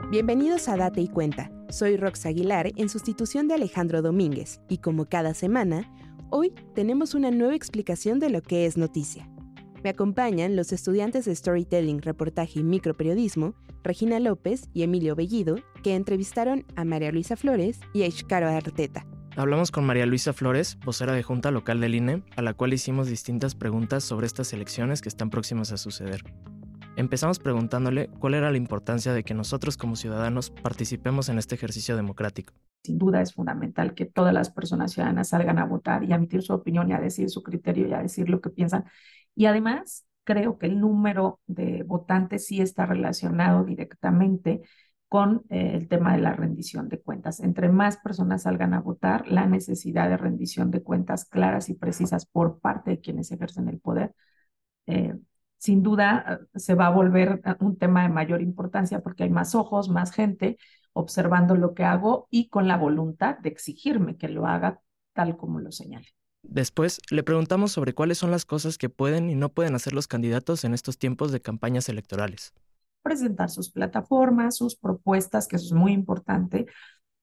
Bienvenidos 0.10 0.68
a 0.68 0.78
Date 0.78 1.02
y 1.02 1.08
Cuenta. 1.10 1.52
Soy 1.70 1.96
Rox 1.96 2.26
Aguilar 2.26 2.72
en 2.76 2.90
sustitución 2.90 3.48
de 3.48 3.54
Alejandro 3.54 4.02
Domínguez 4.02 4.62
y 4.68 4.80
como 4.80 5.06
cada 5.06 5.36
semana, 5.36 5.94
hoy 6.32 6.54
tenemos 6.74 7.14
una 7.14 7.30
nueva 7.30 7.56
explicación 7.56 8.20
de 8.20 8.30
lo 8.30 8.42
que 8.42 8.66
es 8.66 8.78
noticia. 8.78 9.30
Me 9.84 9.90
acompañan 9.90 10.56
los 10.56 10.72
estudiantes 10.72 11.26
de 11.26 11.36
Storytelling, 11.36 12.02
Reportaje 12.02 12.60
y 12.60 12.64
Microperiodismo, 12.64 13.54
Regina 13.84 14.20
López 14.20 14.70
y 14.74 14.84
Emilio 14.84 15.16
Bellido, 15.16 15.58
que 15.84 15.96
entrevistaron 15.96 16.66
a 16.76 16.86
María 16.86 17.12
Luisa 17.12 17.36
Flores 17.36 17.80
y 17.94 18.04
a 18.04 18.08
Ishkaro 18.08 18.48
Arteta. 18.48 19.06
Hablamos 19.36 19.72
con 19.72 19.86
María 19.86 20.06
Luisa 20.06 20.34
Flores, 20.34 20.78
vocera 20.86 21.14
de 21.14 21.24
Junta 21.24 21.52
Local 21.52 21.80
del 21.80 21.96
INE, 21.96 22.24
a 22.36 22.42
la 22.42 22.54
cual 22.54 22.74
hicimos 22.74 23.08
distintas 23.08 23.56
preguntas 23.56 24.04
sobre 24.04 24.28
estas 24.28 24.54
elecciones 24.54 25.02
que 25.02 25.10
están 25.10 25.30
próximas 25.30 25.72
a 25.72 25.78
suceder. 25.78 26.24
Empezamos 26.96 27.40
preguntándole 27.40 28.10
cuál 28.20 28.36
era 28.36 28.52
la 28.52 28.58
importancia 28.58 29.14
de 29.14 29.24
que 29.24 29.34
nosotros 29.34 29.78
como 29.78 29.96
ciudadanos 29.96 30.52
participemos 30.52 31.30
en 31.30 31.40
este 31.40 31.56
ejercicio 31.56 31.96
democrático. 31.96 32.54
Sin 32.84 32.98
duda 32.98 33.22
es 33.22 33.34
fundamental 33.34 33.94
que 33.94 34.06
todas 34.06 34.34
las 34.34 34.50
personas 34.50 34.92
ciudadanas 34.94 35.30
salgan 35.30 35.60
a 35.60 35.66
votar 35.66 36.04
y 36.04 36.12
a 36.14 36.16
emitir 36.16 36.42
su 36.42 36.54
opinión 36.54 36.90
y 36.90 36.94
a 36.94 37.00
decir 37.00 37.30
su 37.30 37.44
criterio 37.44 37.88
y 37.88 37.94
a 37.94 38.02
decir 38.02 38.30
lo 38.30 38.42
que 38.42 38.50
piensan 38.50 38.86
y 39.36 39.46
además, 39.46 40.06
creo 40.24 40.58
que 40.58 40.68
el 40.68 40.80
número 40.80 41.40
de 41.48 41.84
votantes 41.84 42.46
sí 42.48 42.62
está 42.62 42.86
relacionado 42.86 43.64
directamente 43.64 44.62
con 45.08 45.44
eh, 45.50 45.72
el 45.76 45.88
tema 45.88 46.14
de 46.14 46.22
la 46.22 46.34
rendición 46.34 46.88
de 46.90 47.02
cuentas. 47.02 47.40
Entre 47.42 47.70
más 47.70 47.98
personas 47.98 48.44
salgan 48.44 48.74
a 48.74 48.82
votar, 48.82 49.28
la 49.28 49.46
necesidad 49.46 50.10
de 50.10 50.18
rendición 50.18 50.72
de 50.72 50.84
cuentas 50.84 51.26
claras 51.26 51.70
y 51.70 51.76
precisas 51.76 52.26
por 52.26 52.60
parte 52.60 52.92
de 52.92 53.00
quienes 53.02 53.32
ejercen 53.32 53.68
el 53.68 53.80
poder, 53.80 54.14
eh, 54.88 55.16
sin 55.58 55.84
duda 55.84 56.40
eh, 56.54 56.60
se 56.60 56.76
va 56.76 56.88
a 56.88 56.90
volver 56.92 57.42
un 57.60 57.78
tema 57.78 58.04
de 58.04 58.10
mayor 58.10 58.42
importancia 58.42 59.02
porque 59.02 59.24
hay 59.24 59.30
más 59.30 59.56
ojos, 59.56 59.90
más 59.90 60.12
gente 60.12 60.58
observando 60.94 61.56
lo 61.56 61.74
que 61.74 61.84
hago 61.84 62.28
y 62.30 62.50
con 62.50 62.68
la 62.68 62.78
voluntad 62.78 63.38
de 63.40 63.50
exigirme 63.50 64.18
que 64.18 64.30
lo 64.30 64.46
haga 64.46 64.82
tal 65.14 65.38
como 65.38 65.60
lo 65.60 65.72
señale. 65.72 66.08
Después, 66.44 67.00
le 67.12 67.24
preguntamos 67.24 67.72
sobre 67.72 67.94
cuáles 67.94 68.18
son 68.18 68.32
las 68.32 68.46
cosas 68.46 68.78
que 68.78 68.90
pueden 68.90 69.30
y 69.30 69.36
no 69.36 69.50
pueden 69.50 69.76
hacer 69.76 69.94
los 69.94 70.08
candidatos 70.08 70.64
en 70.64 70.74
estos 70.74 70.98
tiempos 70.98 71.32
de 71.32 71.42
campañas 71.42 71.88
electorales. 71.88 72.54
Presentar 73.04 73.50
sus 73.50 73.72
plataformas, 73.72 74.58
sus 74.58 74.76
propuestas, 74.76 75.48
que 75.48 75.58
eso 75.58 75.66
es 75.66 75.74
muy 75.74 75.92
importante. 75.92 76.66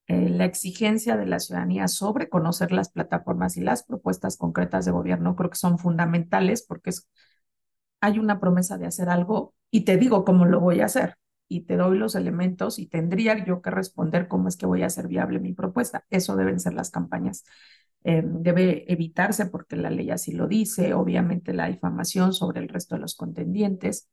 Eh, 0.06 0.30
la 0.30 0.44
exigencia 0.44 1.16
de 1.16 1.26
la 1.26 1.40
ciudadanía 1.40 1.88
sobre 1.88 2.28
conocer 2.28 2.72
las 2.72 2.90
plataformas 2.90 3.56
y 3.56 3.60
las 3.60 3.82
propuestas 3.82 4.36
concretas 4.36 4.84
de 4.84 4.92
gobierno 4.92 5.36
creo 5.36 5.50
que 5.50 5.58
son 5.58 5.78
fundamentales 5.78 6.64
porque 6.66 6.92
hay 8.00 8.18
una 8.18 8.40
promesa 8.40 8.78
de 8.78 8.86
hacer 8.86 9.10
algo 9.10 9.54
y 9.70 9.82
te 9.82 9.96
digo 9.98 10.24
cómo 10.24 10.46
lo 10.46 10.60
voy 10.60 10.80
a 10.80 10.86
hacer 10.86 11.16
y 11.48 11.62
te 11.62 11.76
doy 11.76 11.98
los 11.98 12.14
elementos 12.14 12.78
y 12.78 12.86
tendría 12.86 13.44
yo 13.44 13.62
que 13.62 13.70
responder 13.70 14.28
cómo 14.28 14.48
es 14.48 14.56
que 14.56 14.66
voy 14.66 14.82
a 14.82 14.86
hacer 14.86 15.08
viable 15.08 15.40
mi 15.40 15.54
propuesta. 15.54 16.04
Eso 16.10 16.36
deben 16.36 16.60
ser 16.60 16.74
las 16.74 16.90
campañas 16.90 17.44
eh, 18.04 18.22
debe 18.24 18.90
evitarse 18.92 19.46
porque 19.46 19.76
la 19.76 19.90
ley 19.90 20.10
así 20.10 20.32
lo 20.32 20.46
dice, 20.46 20.94
obviamente 20.94 21.52
la 21.52 21.68
difamación 21.68 22.32
sobre 22.32 22.60
el 22.60 22.68
resto 22.68 22.94
de 22.94 23.00
los 23.00 23.14
contendientes, 23.16 24.08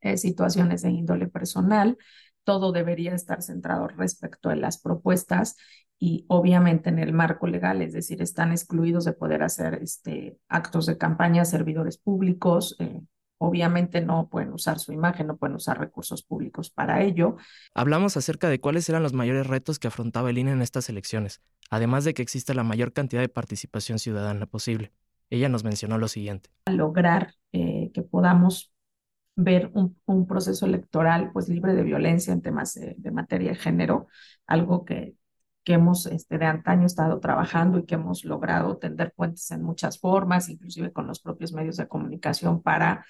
eh, 0.00 0.16
situaciones 0.16 0.82
de 0.82 0.90
índole 0.90 1.28
personal, 1.28 1.96
todo 2.44 2.72
debería 2.72 3.14
estar 3.14 3.42
centrado 3.42 3.88
respecto 3.88 4.50
a 4.50 4.56
las 4.56 4.78
propuestas 4.80 5.56
y 5.98 6.24
obviamente 6.28 6.88
en 6.88 6.98
el 6.98 7.12
marco 7.12 7.46
legal, 7.46 7.82
es 7.82 7.92
decir, 7.92 8.20
están 8.22 8.50
excluidos 8.50 9.04
de 9.04 9.12
poder 9.12 9.42
hacer 9.42 9.74
este, 9.82 10.38
actos 10.48 10.86
de 10.86 10.98
campaña 10.98 11.44
servidores 11.44 11.98
públicos, 11.98 12.76
eh, 12.80 13.00
Obviamente 13.42 14.02
no 14.02 14.28
pueden 14.28 14.52
usar 14.52 14.78
su 14.78 14.92
imagen, 14.92 15.26
no 15.26 15.38
pueden 15.38 15.56
usar 15.56 15.80
recursos 15.80 16.22
públicos 16.22 16.68
para 16.68 17.02
ello. 17.02 17.36
Hablamos 17.72 18.18
acerca 18.18 18.50
de 18.50 18.60
cuáles 18.60 18.86
eran 18.90 19.02
los 19.02 19.14
mayores 19.14 19.46
retos 19.46 19.78
que 19.78 19.88
afrontaba 19.88 20.28
el 20.28 20.36
INE 20.36 20.52
en 20.52 20.60
estas 20.60 20.90
elecciones, 20.90 21.40
además 21.70 22.04
de 22.04 22.12
que 22.12 22.20
exista 22.20 22.52
la 22.52 22.64
mayor 22.64 22.92
cantidad 22.92 23.22
de 23.22 23.30
participación 23.30 23.98
ciudadana 23.98 24.44
posible. 24.44 24.92
Ella 25.30 25.48
nos 25.48 25.64
mencionó 25.64 25.96
lo 25.96 26.08
siguiente. 26.08 26.50
Lograr 26.66 27.34
eh, 27.52 27.90
que 27.94 28.02
podamos 28.02 28.74
ver 29.36 29.70
un, 29.72 30.26
proceso 30.26 30.66
electoral 30.66 31.30
pues 31.32 31.48
libre 31.48 31.72
de 31.72 31.82
violencia 31.82 32.34
en 32.34 32.42
temas 32.42 32.74
de, 32.74 33.10
materia 33.10 33.52
de 33.52 33.56
género, 33.56 34.08
algo 34.46 34.84
que, 34.84 35.14
que 35.64 35.74
hemos 35.74 36.06
este, 36.06 36.38
de 36.38 36.46
antaño 36.46 36.86
estado 36.86 37.20
trabajando 37.20 37.78
y 37.78 37.84
que 37.84 37.96
hemos 37.96 38.24
logrado 38.24 38.78
tender 38.78 39.12
puentes 39.14 39.50
en 39.50 39.62
muchas 39.62 39.98
formas, 39.98 40.48
inclusive 40.48 40.92
con 40.92 41.06
los 41.06 41.20
propios 41.20 41.52
medios 41.52 41.76
de 41.76 41.88
comunicación 41.88 42.62
para 42.62 43.04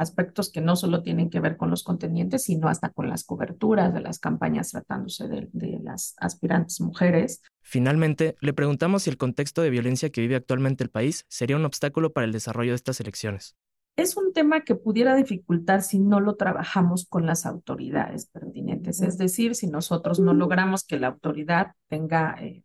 aspectos 0.00 0.50
que 0.50 0.62
no 0.62 0.76
solo 0.76 1.02
tienen 1.02 1.28
que 1.28 1.40
ver 1.40 1.58
con 1.58 1.68
los 1.68 1.84
contendientes, 1.84 2.44
sino 2.44 2.68
hasta 2.68 2.88
con 2.88 3.10
las 3.10 3.24
coberturas 3.24 3.92
de 3.92 4.00
las 4.00 4.18
campañas 4.18 4.70
tratándose 4.70 5.28
de, 5.28 5.80
las 5.82 6.14
aspirantes 6.18 6.80
mujeres. 6.80 7.42
Finalmente, 7.60 8.34
le 8.40 8.54
preguntamos 8.54 9.02
si 9.02 9.10
el 9.10 9.18
contexto 9.18 9.60
de 9.60 9.68
violencia 9.68 10.10
que 10.10 10.22
vive 10.22 10.36
actualmente 10.36 10.84
el 10.84 10.90
país 10.90 11.26
sería 11.28 11.56
un 11.56 11.66
obstáculo 11.66 12.12
para 12.14 12.24
el 12.24 12.32
desarrollo 12.32 12.70
de 12.70 12.76
estas 12.76 13.00
elecciones. 13.00 13.56
Es 14.00 14.16
un 14.16 14.32
tema 14.32 14.62
que 14.62 14.76
pudiera 14.76 15.14
dificultar 15.14 15.82
si 15.82 15.98
no 15.98 16.20
lo 16.20 16.36
trabajamos 16.36 17.04
con 17.06 17.26
las 17.26 17.44
autoridades 17.44 18.24
pertinentes, 18.24 19.02
es 19.02 19.18
decir, 19.18 19.54
si 19.54 19.66
nosotros 19.66 20.20
no 20.20 20.32
logramos 20.32 20.84
que 20.84 20.98
la 20.98 21.08
autoridad 21.08 21.72
tenga 21.88 22.34
eh, 22.40 22.64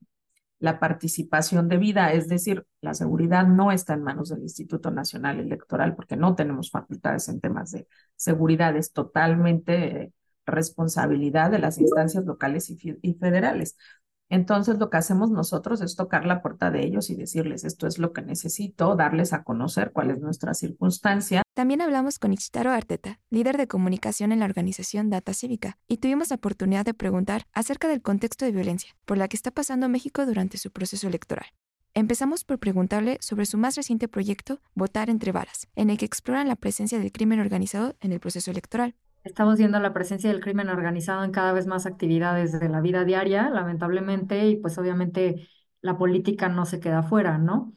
la 0.59 0.79
participación 0.79 1.67
debida, 1.67 2.13
es 2.13 2.29
decir, 2.29 2.65
la 2.79 2.93
seguridad 2.93 3.45
no 3.47 3.73
está 3.73 3.95
en 3.95 4.03
manos 4.03 4.29
del 4.29 4.43
Instituto 4.43 4.91
Nacional 4.91 5.41
Electoral 5.41 5.93
porque 5.93 6.15
no 6.15 6.35
tenemos 6.35 6.71
facultades 6.71 7.27
en 7.27 7.41
temas 7.41 7.71
de 7.71 7.85
seguridad, 8.15 8.77
es 8.77 8.93
totalmente 8.93 10.13
responsabilidad 10.45 11.51
de 11.51 11.59
las 11.59 11.79
instancias 11.79 12.23
locales 12.23 12.69
y, 12.69 13.13
federales. 13.15 13.75
Entonces, 14.29 14.79
lo 14.79 14.89
que 14.89 14.97
hacemos 14.97 15.29
nosotros 15.29 15.81
es 15.81 15.95
tocar 15.95 16.25
la 16.25 16.41
puerta 16.41 16.71
de 16.71 16.83
ellos 16.83 17.09
y 17.09 17.15
decirles, 17.15 17.63
esto 17.63 17.85
es 17.85 17.99
lo 17.99 18.11
que 18.11 18.21
necesito, 18.21 18.95
darles 18.95 19.33
a 19.33 19.43
conocer 19.43 19.91
cuál 19.91 20.09
es 20.11 20.19
nuestra 20.19 20.53
circunstancia. 20.53 21.43
También 21.53 21.81
hablamos 21.81 22.17
con 22.17 22.33
Ichitaro 22.33 22.71
Arteta, 22.71 23.19
líder 23.29 23.57
de 23.57 23.67
comunicación 23.67 24.31
en 24.31 24.39
la 24.39 24.45
organización 24.45 25.09
Data 25.09 25.33
Cívica, 25.33 25.77
y 25.87 25.97
tuvimos 25.97 26.29
la 26.31 26.37
oportunidad 26.37 26.85
de 26.85 26.93
preguntar 26.93 27.45
acerca 27.53 27.87
del 27.87 28.01
contexto 28.01 28.45
de 28.45 28.51
violencia 28.51 28.95
por 29.05 29.17
la 29.17 29.27
que 29.27 29.37
está 29.37 29.51
pasando 29.51 29.89
México 29.89 30.25
durante 30.25 30.57
su 30.57 30.71
proceso 30.71 31.07
electoral. 31.07 31.47
Empezamos 31.93 32.43
por 32.43 32.59
preguntarle 32.59 33.17
sobre 33.21 33.45
su 33.45 33.57
más 33.57 33.77
reciente 33.77 34.09
proyecto, 34.09 34.59
Votar 34.73 35.09
entre 35.09 35.31
balas, 35.31 35.69
en 35.75 35.89
el 35.89 35.97
que 35.97 36.05
exploran 36.05 36.49
la 36.49 36.57
presencia 36.57 36.99
del 36.99 37.13
crimen 37.13 37.39
organizado 37.39 37.95
en 38.01 38.11
el 38.11 38.19
proceso 38.19 38.51
electoral. 38.51 38.95
Estamos 39.25 39.57
viendo 39.57 39.79
la 39.81 39.93
presencia 39.93 40.31
del 40.31 40.41
crimen 40.41 40.69
organizado 40.69 41.23
en 41.25 41.31
cada 41.31 41.53
vez 41.53 41.67
más 41.67 41.85
actividades 41.87 42.59
de 42.59 42.69
la 42.69 42.81
vida 42.81 43.05
diaria, 43.05 43.49
lamentablemente, 43.49 44.47
y 44.47 44.57
pues 44.57 44.77
obviamente 44.77 45.49
la 45.81 45.97
política 45.97 46.49
no 46.49 46.65
se 46.65 46.79
queda 46.79 47.03
fuera, 47.03 47.37
¿no? 47.39 47.73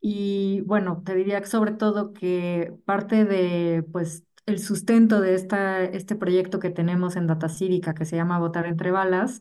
Y 0.00 0.62
bueno, 0.62 1.02
te 1.04 1.14
diría 1.16 1.40
que 1.40 1.48
sobre 1.48 1.72
todo 1.72 2.12
que 2.14 2.74
parte 2.86 3.24
de 3.26 3.84
pues 3.92 4.24
el 4.46 4.58
sustento 4.60 5.20
de 5.20 5.34
esta, 5.34 5.84
este 5.84 6.16
proyecto 6.16 6.60
que 6.60 6.70
tenemos 6.70 7.16
en 7.16 7.26
Data 7.28 7.48
Cívica, 7.48 7.94
que 7.94 8.04
se 8.06 8.16
llama 8.16 8.38
Votar 8.40 8.66
entre 8.66 8.90
balas, 8.92 9.40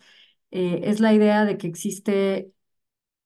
eh, 0.51 0.81
es 0.85 0.99
la 1.01 1.13
idea 1.13 1.45
de 1.45 1.57
que 1.57 1.67
existe 1.67 2.53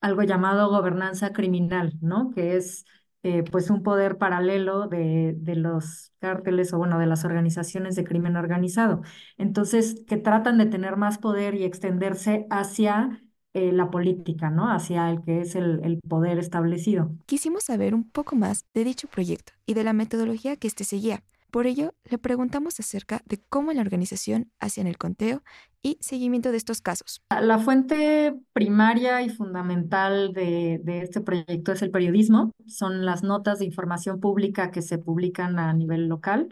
algo 0.02 0.24
llamado 0.24 0.70
gobernanza 0.70 1.34
criminal, 1.34 1.94
¿no? 2.02 2.32
Que 2.32 2.56
es 2.58 2.86
eh, 3.24 3.44
pues 3.44 3.70
un 3.70 3.84
poder 3.84 4.18
paralelo 4.18 4.88
de, 4.88 5.34
de, 5.38 5.56
los 5.56 6.12
cárteles 6.20 6.74
o 6.74 6.78
bueno, 6.78 7.00
de 7.00 7.08
las 7.08 7.24
organizaciones 7.26 7.96
de 7.96 8.04
crimen 8.04 8.36
organizado. 8.36 9.02
Entonces, 9.38 10.04
que 10.08 10.18
tratan 10.18 10.58
de 10.58 10.66
tener 10.66 10.98
más 10.98 11.18
poder 11.18 11.56
y 11.56 11.64
extenderse 11.64 12.46
hacia 12.50 13.24
eh, 13.54 13.72
la 13.72 13.92
política, 13.92 14.50
¿no? 14.50 14.72
Hacia 14.72 15.12
el 15.12 15.22
que 15.22 15.42
es 15.42 15.56
el, 15.56 15.80
el, 15.84 16.00
poder 16.10 16.40
establecido. 16.40 17.12
Quisimos 17.28 17.66
saber 17.66 17.94
un 17.94 18.04
poco 18.04 18.36
más 18.36 18.66
de 18.74 18.84
dicho 18.84 19.08
proyecto 19.08 19.54
y 19.68 19.76
de 19.76 19.84
la 19.84 19.94
metodología 19.94 20.56
que 20.56 20.68
éste 20.68 20.84
seguía, 20.84 21.24
Por 21.54 21.68
ello, 21.68 21.94
le 22.10 22.18
preguntamos 22.18 22.80
acerca 22.80 23.22
de 23.26 23.40
cómo 23.48 23.74
la 23.74 23.82
organización 23.82 24.52
hacía 24.60 24.88
el 24.88 24.98
conteo 24.98 25.44
y 25.84 26.00
seguimiento 26.02 26.50
de 26.50 26.58
estos 26.58 26.82
casos. 26.82 27.22
La 27.30 27.60
fuente 27.60 28.34
primaria 28.54 29.22
y 29.22 29.30
fundamental 29.30 30.34
de, 30.34 30.82
este 31.04 31.22
proyecto 31.22 31.72
es 31.72 31.84
el 31.84 31.92
periodismo. 31.92 32.54
Son 32.66 33.06
las 33.06 33.22
notas 33.22 33.60
de 33.60 33.66
información 33.66 34.20
pública 34.20 34.72
que 34.72 34.82
se 34.82 34.98
publican 34.98 35.60
a 35.60 35.72
nivel 35.74 36.08
local. 36.08 36.52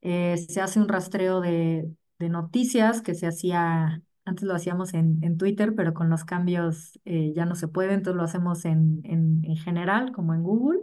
Eh, 0.00 0.36
se 0.48 0.60
hace 0.60 0.80
un 0.80 0.88
rastreo 0.88 1.40
de, 1.40 1.88
noticias 2.18 3.02
que 3.02 3.14
se 3.14 3.28
hacía, 3.28 4.02
antes 4.24 4.42
lo 4.42 4.56
hacíamos 4.56 4.94
en, 4.94 5.38
Twitter, 5.38 5.76
pero 5.76 5.94
con 5.94 6.10
los 6.10 6.24
cambios 6.24 6.98
eh, 7.04 7.32
ya 7.36 7.46
no 7.46 7.54
se 7.54 7.68
puede, 7.68 7.94
entonces 7.94 8.16
lo 8.16 8.24
hacemos 8.24 8.64
en, 8.64 9.00
en 9.04 9.56
general, 9.58 10.10
como 10.10 10.34
en 10.34 10.42
Google. 10.42 10.80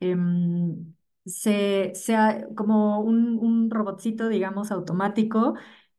Em, 0.00 0.94
se, 1.28 1.92
como 2.56 3.00
un, 3.00 3.38
un, 3.38 3.70
robotcito, 3.70 4.28
digamos, 4.28 4.70
automático, 4.70 5.54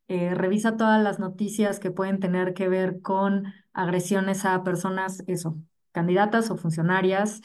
eh, 0.08 0.34
revisa 0.36 0.78
todas 0.78 1.02
las 1.02 1.20
noticias 1.20 1.80
que 1.80 1.92
pueden 1.92 2.20
tener 2.20 2.54
que 2.54 2.68
ver 2.68 3.02
con 3.02 3.54
agresiones 3.74 4.46
a 4.46 4.64
personas, 4.64 5.24
eso, 5.28 5.58
candidatas 5.92 6.50
o 6.52 6.58
funcionarias, 6.58 7.42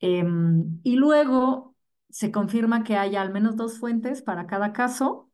em, 0.00 0.80
y 0.84 0.96
luego 0.96 1.74
se 2.10 2.30
confirma 2.32 2.84
que 2.84 2.96
haya 2.96 3.22
al 3.22 3.32
menos 3.32 3.56
dos 3.56 3.78
fuentes 3.78 4.22
para 4.22 4.46
cada 4.46 4.72
caso, 4.72 5.30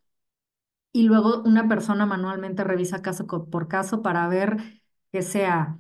y 0.92 1.04
luego 1.04 1.42
una 1.44 1.68
persona 1.68 2.06
manualmente 2.06 2.64
revisa 2.64 3.02
caso 3.02 3.26
por 3.26 3.68
caso 3.68 4.02
para 4.02 4.28
ver 4.28 4.56
que 5.12 5.22
sea 5.22 5.78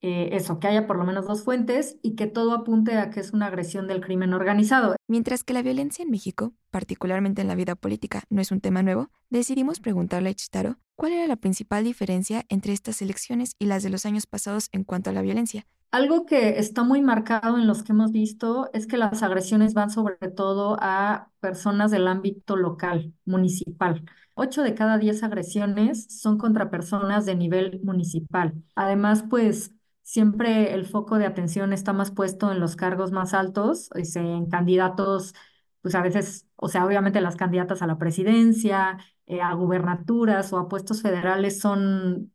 eh, 0.00 0.30
eso, 0.32 0.60
que 0.60 0.68
haya 0.68 0.86
por 0.86 0.96
lo 0.96 1.04
menos 1.04 1.26
dos 1.26 1.42
fuentes 1.42 1.98
y 2.02 2.14
que 2.14 2.26
todo 2.26 2.52
apunte 2.52 2.96
a 2.96 3.10
que 3.10 3.20
es 3.20 3.32
una 3.32 3.46
agresión 3.46 3.88
del 3.88 4.00
crimen 4.00 4.32
organizado. 4.32 4.94
Mientras 5.08 5.42
que 5.42 5.54
la 5.54 5.62
violencia 5.62 6.04
en 6.04 6.10
México, 6.10 6.52
particularmente 6.70 7.42
en 7.42 7.48
la 7.48 7.56
vida 7.56 7.74
política, 7.74 8.22
no 8.30 8.40
es 8.40 8.52
un 8.52 8.60
tema 8.60 8.82
nuevo, 8.82 9.10
decidimos 9.30 9.80
preguntarle 9.80 10.30
a 10.30 10.34
Chitaro 10.34 10.76
cuál 10.94 11.12
era 11.12 11.26
la 11.26 11.36
principal 11.36 11.84
diferencia 11.84 12.44
entre 12.48 12.72
estas 12.72 13.02
elecciones 13.02 13.54
y 13.58 13.66
las 13.66 13.82
de 13.82 13.90
los 13.90 14.06
años 14.06 14.26
pasados 14.26 14.68
en 14.72 14.84
cuanto 14.84 15.10
a 15.10 15.12
la 15.12 15.22
violencia. 15.22 15.66
Algo 15.90 16.26
que 16.26 16.58
está 16.58 16.82
muy 16.84 17.00
marcado 17.00 17.56
en 17.56 17.66
los 17.66 17.82
que 17.82 17.92
hemos 17.92 18.12
visto 18.12 18.68
es 18.74 18.86
que 18.86 18.98
las 18.98 19.22
agresiones 19.22 19.72
van 19.72 19.90
sobre 19.90 20.16
todo 20.28 20.76
a 20.80 21.30
personas 21.40 21.90
del 21.90 22.06
ámbito 22.08 22.56
local, 22.56 23.14
municipal. 23.24 24.04
Ocho 24.34 24.62
de 24.62 24.74
cada 24.74 24.98
diez 24.98 25.22
agresiones 25.22 26.06
son 26.20 26.36
contra 26.36 26.70
personas 26.70 27.24
de 27.24 27.36
nivel 27.36 27.80
municipal. 27.82 28.54
Además, 28.74 29.24
pues 29.30 29.72
siempre 30.08 30.72
el 30.74 30.86
foco 30.86 31.18
de 31.18 31.26
atención 31.26 31.72
está 31.74 31.92
más 31.92 32.10
puesto 32.10 32.50
en 32.50 32.60
los 32.60 32.76
cargos 32.76 33.12
más 33.12 33.34
altos, 33.34 33.90
en 34.16 34.46
candidatos, 34.48 35.34
pues 35.82 35.94
a 35.94 36.00
veces, 36.02 36.46
o 36.56 36.68
sea, 36.68 36.86
obviamente 36.86 37.20
las 37.20 37.36
candidatas 37.36 37.82
a 37.82 37.86
la 37.86 37.98
presidencia, 37.98 38.98
eh, 39.26 39.40
a 39.42 39.52
gubernaturas 39.54 40.50
o 40.52 40.58
a 40.58 40.68
puestos 40.68 41.02
federales 41.02 41.60
son, 41.60 42.32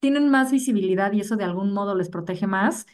tienen 0.00 0.30
más 0.30 0.52
visibilidad 0.52 1.12
y 1.12 1.20
eso 1.20 1.36
de 1.36 1.44
algún 1.44 1.72
modo 1.72 1.94
les 1.94 2.08
protege 2.10 2.46
más. 2.46 2.86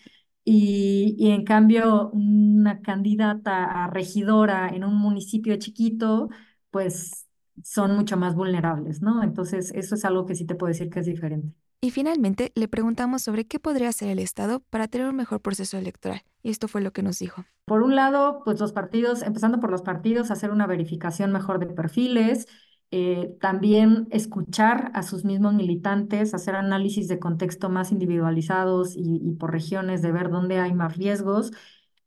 Y, 0.45 1.15
y 1.19 1.31
en 1.33 1.45
cambio, 1.45 2.11
una 2.13 2.81
candidata 2.83 3.85
a 3.85 3.89
regidora 3.91 4.69
en 4.71 4.85
un 4.85 4.95
municipio 4.97 5.57
chiquito, 5.59 6.29
pues 6.71 7.29
son 7.65 7.97
mucho 7.97 8.17
más 8.17 8.35
vulnerables, 8.35 9.03
¿no? 9.03 9.23
Entonces, 9.23 9.73
eso 9.75 9.95
es 9.95 10.05
algo 10.05 10.27
que 10.27 10.35
sí 10.35 10.45
te 10.47 10.55
puedo 10.55 10.69
decir 10.69 10.91
que 10.91 11.01
es 11.01 11.07
diferente. 11.07 11.55
Y 11.81 11.91
finalmente 11.91 12.53
le 12.55 12.69
preguntamos 12.69 13.23
sobre 13.23 13.47
qué 13.47 13.59
podría 13.59 13.89
hacer 13.89 14.09
el 14.09 14.21
Estado 14.21 14.61
para 14.71 14.87
tener 14.87 15.09
un 15.09 15.17
mejor 15.17 15.41
proceso 15.41 15.77
electoral. 15.77 16.23
Y 16.43 16.51
esto 16.51 16.69
fue 16.69 16.81
lo 16.81 16.93
que 16.93 17.03
nos 17.03 17.19
dijo. 17.19 17.45
Por 17.65 17.83
un 17.83 17.97
lado, 17.97 18.43
pues 18.45 18.61
los 18.61 18.73
partidos, 18.73 19.23
empezando 19.23 19.59
por 19.59 19.71
los 19.71 19.83
partidos, 19.83 20.31
hacer 20.31 20.53
una 20.53 20.69
verificación 20.69 21.33
mejor 21.33 21.59
de 21.59 21.67
perfiles, 21.67 22.47
eh, 22.93 23.37
también 23.41 24.07
escuchar 24.11 24.91
a 24.95 25.03
sus 25.03 25.25
mismos 25.25 25.55
militantes, 25.55 26.35
hacer 26.35 26.55
análisis 26.55 27.09
de 27.09 27.19
contexto 27.19 27.69
más 27.69 27.91
individualizados 27.91 28.95
y, 28.97 29.33
por 29.41 29.51
regiones, 29.51 30.03
de 30.03 30.13
ver 30.13 30.31
dónde 30.31 30.61
hay 30.61 30.75
más 30.75 30.97
riesgos. 30.97 31.53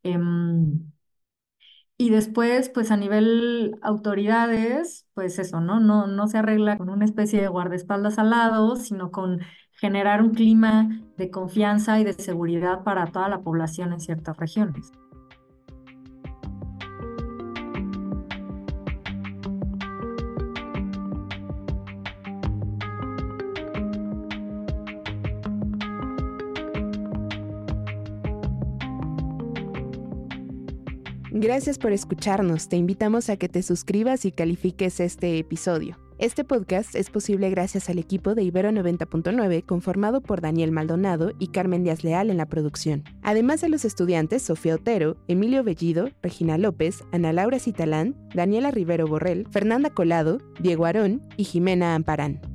Em, 0.03 0.91
y 1.97 2.09
después, 2.09 2.69
pues 2.69 2.91
a 2.91 2.97
nivel 2.97 3.77
autoridades, 3.81 5.07
pues 5.13 5.39
eso, 5.39 5.61
¿no? 5.61 5.79
No, 5.79 6.07
no 6.07 6.27
se 6.27 6.37
arregla 6.37 6.77
con 6.77 6.89
una 6.89 7.05
especie 7.05 7.41
de 7.41 7.47
guardaespaldas 7.47 8.19
al 8.19 8.31
lado, 8.31 8.75
sino 8.75 9.11
con 9.11 9.39
generar 9.71 10.21
un 10.21 10.33
clima 10.33 10.89
de 11.17 11.31
confianza 11.31 11.99
y 11.99 12.03
de 12.03 12.13
seguridad 12.13 12.83
para 12.83 13.07
toda 13.07 13.29
la 13.29 13.41
población 13.41 13.93
en 13.93 14.01
ciertas 14.01 14.37
regiones. 14.37 14.91
Gracias 31.45 31.77
por 31.77 31.91
escucharnos. 31.91 32.69
Te 32.69 32.75
invitamos 32.75 33.29
a 33.29 33.37
que 33.37 33.47
te 33.47 33.61
suscribas 33.61 34.25
y 34.25 34.31
califiques 34.31 34.99
este 34.99 35.37
episodio. 35.37 35.95
Este 36.17 36.43
podcast 36.43 36.95
es 36.95 37.11
posible 37.11 37.51
gracias 37.51 37.87
al 37.87 37.99
equipo 37.99 38.33
de 38.33 38.41
Ibero 38.41 38.71
90.9 38.71 39.63
conformado 39.63 40.21
por 40.21 40.41
Daniel 40.41 40.71
Maldonado 40.71 41.33
y 41.37 41.49
Carmen 41.49 41.83
Díaz 41.83 42.03
Leal 42.03 42.31
en 42.31 42.37
la 42.37 42.47
producción. 42.47 43.03
Además 43.21 43.61
de 43.61 43.69
los 43.69 43.85
estudiantes 43.85 44.41
Sofía 44.41 44.73
Otero, 44.73 45.17
Emilio 45.27 45.63
Bellido, 45.63 46.09
Regina 46.23 46.57
López, 46.57 47.03
Ana 47.11 47.31
Laura 47.31 47.59
Citalán, 47.59 48.15
Daniela 48.33 48.71
Rivero 48.71 49.05
Borrell, 49.05 49.47
Fernanda 49.51 49.91
Colado, 49.91 50.39
Diego 50.59 50.87
Arón 50.87 51.21
y 51.37 51.43
Jimena 51.43 51.93
Amparán. 51.93 52.54